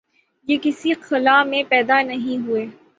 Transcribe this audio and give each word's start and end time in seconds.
یہ 0.47 0.57
کسی 0.61 0.93
خلا 1.01 1.43
میں 1.43 1.63
پیدا 1.69 2.01
نہیں 2.01 2.47
ہوئے۔ 2.47 2.65